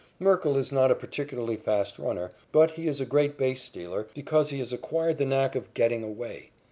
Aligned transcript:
Merkle 0.17 0.57
is 0.57 0.71
not 0.71 0.89
a 0.89 0.95
particularly 0.95 1.57
fast 1.57 1.99
runner, 1.99 2.31
but 2.51 2.71
he 2.71 2.87
is 2.87 2.99
a 2.99 3.05
great 3.05 3.37
base 3.37 3.61
stealer 3.61 4.07
because 4.15 4.49
he 4.49 4.57
has 4.57 4.73
acquired 4.73 5.19
the 5.19 5.25
knack 5.25 5.53
of 5.55 5.71
"getting 5.75 6.03
away." 6.03 6.49